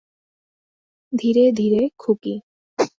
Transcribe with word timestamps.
ধীরে, 1.13 1.45
ধীরে 1.51 1.81
খুকি। 1.99 2.33